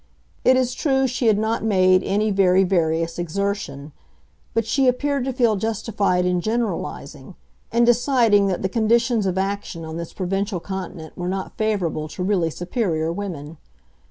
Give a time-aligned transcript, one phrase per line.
[0.43, 3.91] It is true she had not made any very various exertion;
[4.55, 9.97] but she appeared to feel justified in generalizing—in deciding that the conditions of action on
[9.97, 13.57] this provincial continent were not favorable to really superior women.